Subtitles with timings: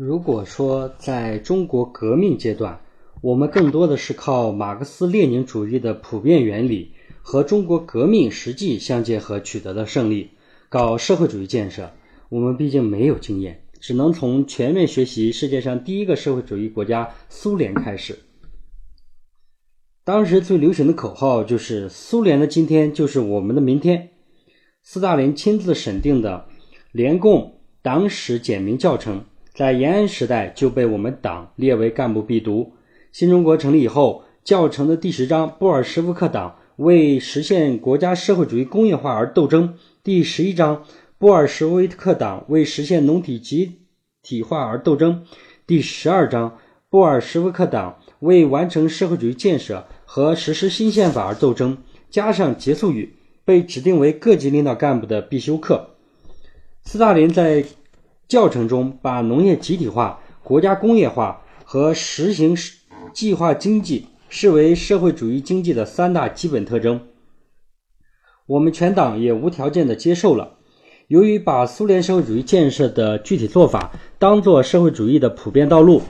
[0.00, 2.78] 如果说在中国革命阶段，
[3.20, 10.30] 我们更多的是靠马克思列宁主义的普遍原理和中国革命实际相结合取得的胜利，
[10.68, 11.90] 搞社会主义建设，
[12.28, 18.20] 我们毕竟没有经验，只能从全面学习世界上第一个社会主义国家苏联开始。
[20.04, 24.10] 当时最流行的口号就是“苏联的今天就是我们的明天”。
[24.80, 26.46] 斯大林亲自审定的
[26.92, 29.24] 联共党史简明教程。
[29.58, 32.74] 在延安时代就被我们党列为干部必读。
[33.10, 39.70] 新中国成立以后，教程的第十章布尔什维克党为实现国家社会主义工业化而斗争；
[40.04, 40.84] 第十一章
[41.18, 43.80] 布尔什维克党为实现农体集
[44.22, 45.24] 体化而斗争；
[45.66, 46.56] 第十二章
[46.88, 51.78] 布尔什维克党为完成社会主义建设和实施新宪法而斗争。
[52.10, 55.96] 加上结束语，被指定为各级领导干部的必修课。
[56.84, 57.64] 斯大林在。
[58.28, 62.54] 教程中把农业集体化、国家工业化和实行
[63.14, 67.00] 计划经济视为社会主义经济的三大基本特征。
[68.46, 70.56] 我们全党也无条件的接受了。
[71.06, 76.02] 由于把苏联社会主义建设的具体做法当做社会主义的普遍道路，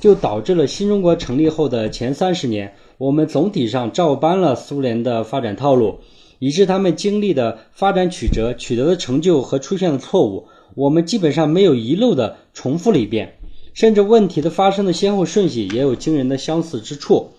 [0.00, 5.98] 就导致了新中国成立后的前三十年，我们总体上照搬了苏联的发展套路，
[6.38, 10.48] 以致他们经历的发展曲折、取得的成就和出现的错误。
[10.76, 13.38] 我们基本上没有遗漏的重复了一遍，
[13.72, 17.30] 甚至问题的发生的先后顺序也有惊人的相似之处。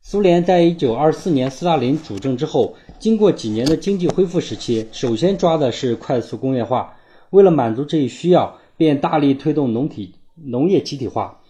[0.00, 6.96] 苏联在一九二四年斯大林主政之后，经过几年的经济恢复时期，首先抓的是快速工业化。
[7.28, 11.42] 为了满足这一需要，便大力推动农体农业集体化。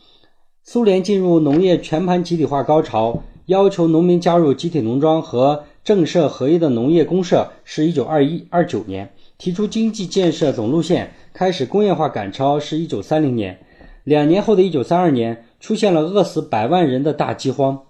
[0.65, 9.13] 苏联进入农业全盘集体化高潮，要求农民加入集体农庄和政社合一的农业公社，是一九二一二九年。
[9.43, 13.59] 提出经济建设总路线，开始工业化赶超是一九三零年。
[14.05, 17.83] 两年后的一九三二年，出现了饿死百万人的大饥荒。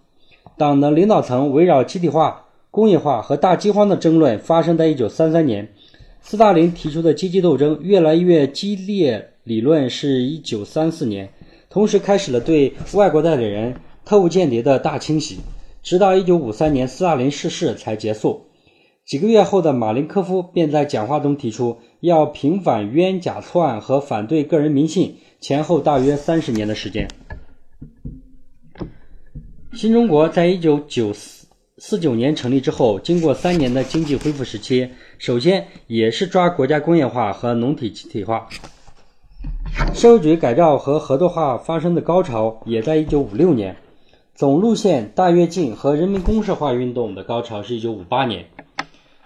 [0.57, 5.69] 党的领导层围绕集体化、工业化和大饥荒的争论发生在一九三三年。
[6.23, 11.29] 斯大林提出的阶级斗争越来越激烈理论是一九三四年，
[11.69, 13.75] 同时开始了对外国代理人、
[14.07, 15.41] 特务间谍的大清洗，
[15.83, 18.47] 直到一九五三年斯大林逝世才结束。
[19.13, 27.07] 几个月后的马林科夫便在讲话中提出要平反冤假错案和反对个人迷信，前后大约三十年的时间。
[29.75, 31.47] 新中国在一九九四
[31.77, 38.49] 四九年成立之后，经过三年的经济恢复时期，首先也是抓国家工业化和农体集体化，
[39.93, 43.77] 社会主义改造和合作化发生的高潮也在一九五六年，
[44.35, 48.47] 总路线大跃进和人民公社化运动的高潮是一九五八年。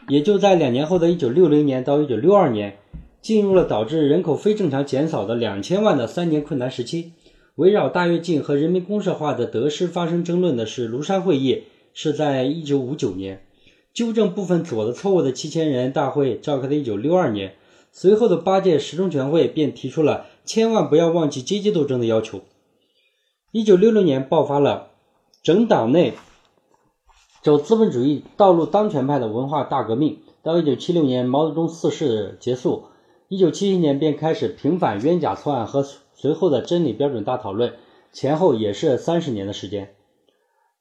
[0.08, 2.78] 也就在两年后的1960年到1962年，
[3.20, 7.12] 进入了导致人口非正常减少的两千万的三年困难时期。
[7.56, 13.38] 围绕大跃进和人民公社化的得失发生争论的是庐山会议，是在1959年；
[13.92, 17.54] 纠正部分左的错误的七千人大会召开的1962年。
[17.90, 22.42] 随后的八届十中全会便提出了千万不要忘记阶级斗争的要求。
[23.52, 24.90] 1966年爆发了
[25.42, 26.12] 整党内。
[27.46, 32.86] 走资本主义道路当权派的文化大革命，到一九七六年毛泽东逝世结束，
[33.28, 37.74] 一九七七年便开始平反冤假错案和随后的真理标准大讨论，
[38.12, 39.94] 前后也是三十年的时间。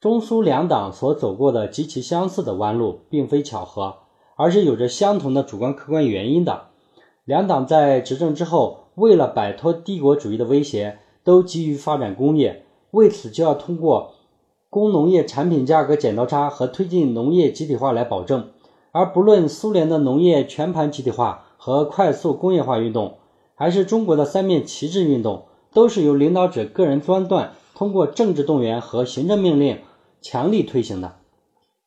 [0.01, 3.97] 中苏两党所走过的极其相似的弯路，并非巧合，
[4.35, 6.69] 而是有着相同的主观客观原因的。
[7.25, 14.14] 两党在执政之后，为了摆脱帝国主义的威胁，都急于发展工业，为此就要通过。
[14.75, 18.49] 工农业产品价格剪刀差和推进农业集体化来保证，
[18.91, 23.19] 而不论苏联的农业全盘集体化和快速工业化运动，
[23.55, 29.79] 还是中国的三面旗帜运动，都是由领导者个人专断，通过政治动员和行政命令
[30.21, 31.15] 强力推行的。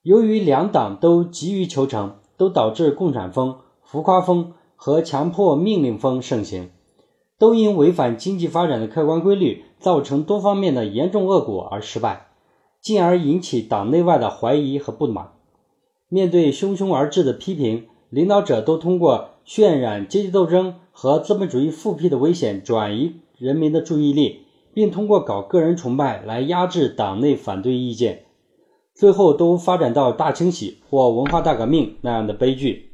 [0.03, 6.71] 由于两党都急于求成，都导致共产风、浮夸风和强迫命令风盛行，
[7.39, 12.28] 都因违反经济发展的客观规律，造成多方面的严重恶果而失败。
[12.81, 15.33] 进而引起党内外的怀疑和不满。
[16.09, 28.25] 面对汹汹而至的批评，领导者都通过渲染阶级斗争和资本主义复辟的危险，转移人民的注意力，并通过搞个人崇拜来压制党内反对意见，
[28.95, 32.91] 最后都发展到大清洗或文化大革命那样的悲剧。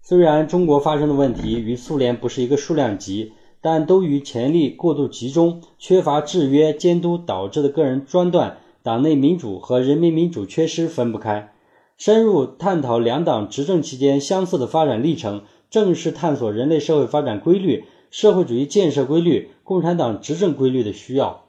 [0.00, 8.58] 虽然中国发生的问题与苏联不是一个数量级，但都与权力过度集中、缺乏制约监督导致的个人专断。
[8.84, 11.54] 党内民主和人民民主缺失分不开，
[11.96, 21.46] 深入探讨两党执政期间相似的发展历程，正是探索人类社会发展规律，社会主义建设规律、共产党执政规律的需要。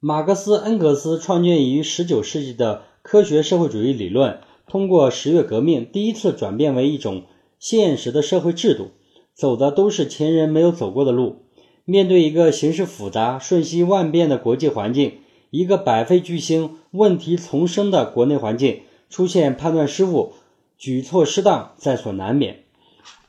[0.00, 7.26] 马克思、恩格斯创建于19世纪的科学社会主义理论，通过十月革命第一次转变为一种
[7.60, 8.88] 现实的社会制度，
[9.34, 11.43] 走的都是前人没有走过的路。
[11.86, 15.12] 面对一个形势复杂、瞬息万变的国际环境，
[15.50, 20.32] 一个百废俱兴、问题丛生的国内环境，出现判断失误、
[20.78, 22.60] 举措失当在所难免。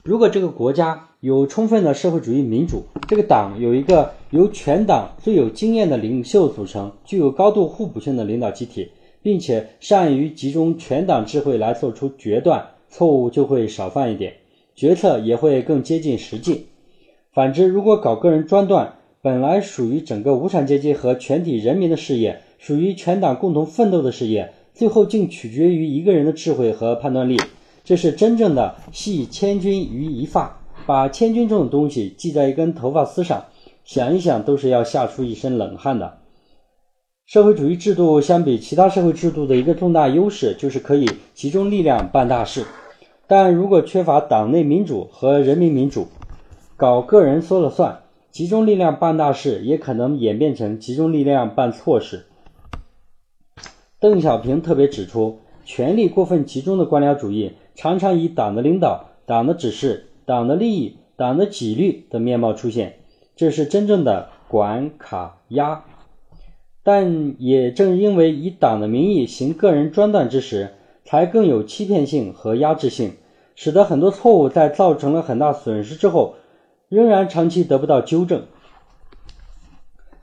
[0.04, 8.90] 如果这个国家有充分的社会主义民主，这个党有一个由全党最有经验的领袖组成、具有高度互补性的领导集体，
[9.22, 14.36] 并且善于集中全党智慧来做出决断，错误就会少犯一点，
[14.76, 16.68] 决策也会更接近实际。
[17.36, 27.38] 反之，如果搞个人专断，本来属于整个无产阶级和全体人民的事业，属于全党共同奋斗的事业，最后竟取决于一个人的智慧和判断力，
[27.84, 33.44] 这是真正的系千钧于一发，把千钧这种东西系在一根头发丝上，
[33.84, 36.20] 想一想都是要吓出一身冷汗的。
[37.26, 42.64] 社会主义制度相比其他社会制度的一个重大优势，就是可以集中力量办大事，
[43.28, 46.08] 但如果缺乏党内民主和人民民主。
[46.78, 48.02] 搞个人说了算，
[48.32, 52.26] 集中力量办大事，也可能演变成集中力量办错事。
[53.98, 62.98] 邓小平特别指出，权力过分集中的官僚主义，常常以党的领导、党的指示、党的利益、党的纪律的面貌出现，
[63.38, 65.86] 这是真正的管卡压。
[66.84, 70.74] 但也正因为以党的名义行个人专断之时，
[71.06, 73.14] 才更有欺骗性和压制性，
[73.56, 76.36] 使得很多错误在造成了很大损失之后。
[76.96, 78.46] 仍然长期得不到纠正。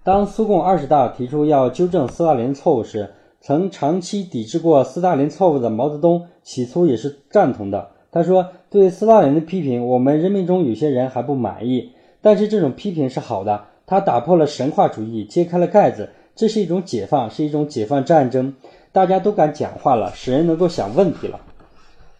[0.02, 3.10] 当苏共二十大提出要纠正斯大林错误时，
[3.42, 7.90] 曾长期抵制过斯大林错误的毛泽东起初也是赞同的。
[8.10, 11.92] 他说：“对斯大林的批评，我们人民中有些人还不满意，
[12.22, 13.64] 但是这种批评是好的。
[13.84, 18.54] 他打破了神话主义，揭开了盖子，这是一种解放，是一种解放战争。
[18.92, 21.38] 大家都敢讲话了，使人能够想问题了。”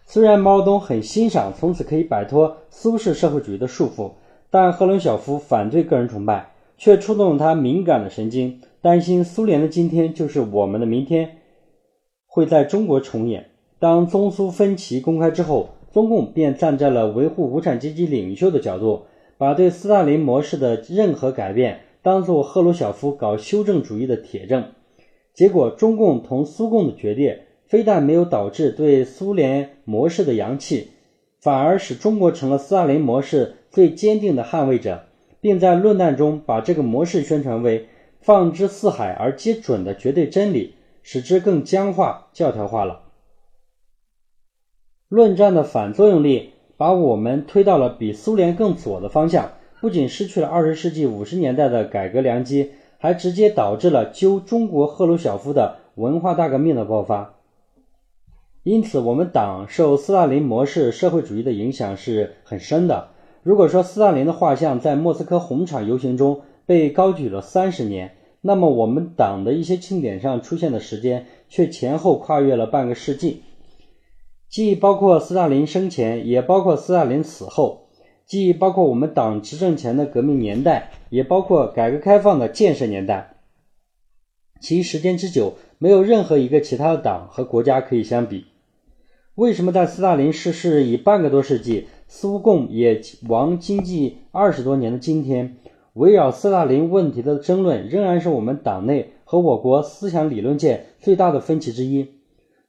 [0.05, 4.11] 虽然毛泽东很欣赏从此可以摆脱苏式社会主义的束缚。
[4.53, 11.39] 但赫鲁晓夫反对个人崇拜，却触动了他敏感的神经，担心苏联的今天就是我们的明天，
[12.27, 13.49] 会在中国重演。
[13.79, 19.05] 当中苏分歧公开之后，中共便站在了维护无产阶级领袖的角度，
[19.39, 24.63] 把对斯大林模式的任何改变当作赫鲁晓夫搞修正主义的铁证。
[25.33, 30.91] 结果，中共同苏共的决裂，非但没有导致对苏联模式的扬弃，
[31.41, 33.55] 反而使中国成了斯大林模式。
[33.73, 35.07] 最坚定的捍卫者，
[35.41, 37.89] 并在论战中把这个模式宣传为
[38.21, 43.01] 放之四海而皆准的绝对真理，使之更僵化、教条化了。
[45.09, 57.35] 论战的反作用力把我们推到了比苏联更左的方向，不仅失去了二十世纪五十年代的改革良机，还直接导致了揪中国赫鲁晓夫的文化大革命的爆发。
[58.63, 63.09] 因此，我们党受斯大林模式社会主义的影响是很深的。
[63.43, 73.43] 如果说斯大林的画像在莫斯科红场游行中被高举了三十年，那么我们党的一些庆典上出现的时间却前后跨越了半个世纪，
[74.49, 77.89] 既包括斯大林生前，也包括斯大林死后；
[78.27, 83.39] 既包括我们党执政前的革命年代，也包括改革开放的建设年代。
[84.61, 88.47] 其时间之久，没有任何一个其他的党和国家可以相比。
[89.35, 91.89] 为什么在斯大林逝世已半个多世纪？
[92.15, 95.57] 苏共也亡经济二十多年的今天，
[95.95, 102.11] 围绕斯大林问题的争论仍然是我们党内和我国思想理论界最大的分歧之一。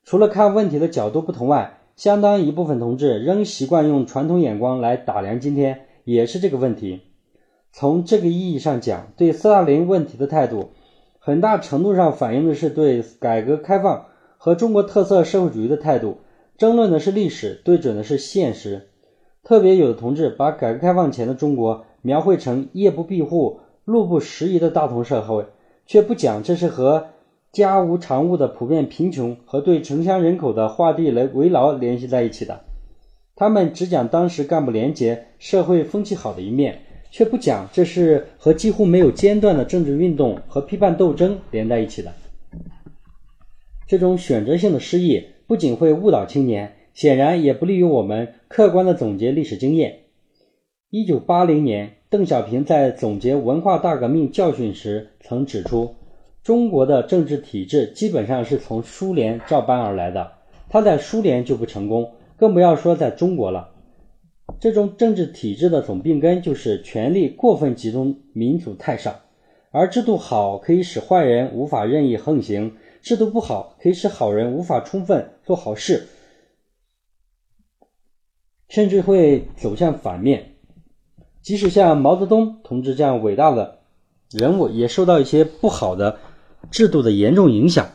[0.05, 7.01] 除了看问题的角度不同外，相当一部分同志仍习惯用传统眼光来打量今天，也是这个问题。
[7.73, 10.69] 从这个意义上讲，对斯大林问题的态度，
[11.19, 14.05] 很大程度上反映的是对改革开放
[14.38, 16.19] 和中国特色社会主义的态度。
[16.57, 18.88] 争论的是历史，对准的是现实。
[19.43, 25.45] 特别有的同志把改革开放前的中国描绘成夜不闭户、路不拾遗的大同社会，
[25.85, 27.07] 却不讲这是和
[27.51, 32.62] 家无常物的普遍贫穷和对城乡人口的画地为为牢联系在一起的。
[33.35, 36.79] 他们只讲当时干部廉洁、社会风气好的一面，
[37.12, 42.13] 却不讲这是和几乎没有间断的政治运动和批判斗争连在一起的。
[43.88, 46.73] 这种选择性的失忆不仅会误导青年。
[46.93, 50.00] 显然也不利于我们客观的总结历史经验。
[50.89, 55.95] 一九八零年，邓小平在总结文化大革命教训时曾指出，
[56.43, 60.33] 中国的政治体制基本上是从苏联照搬而来的，
[60.69, 63.71] 他在苏联就不成功，更不要说在中国了。
[64.59, 69.21] 这种政治体制的总病根就是权力过分集中，民主太少。
[69.71, 76.07] 而制度好可以使坏人无法任意横行，制度不好可以使好人无法充分做好事，
[78.74, 80.56] 甚至会走向反面。
[81.44, 83.77] 即使像毛泽东同志这样伟大的
[84.32, 86.18] 人物，也受到一些不好的
[86.72, 87.88] 制度的严重影响。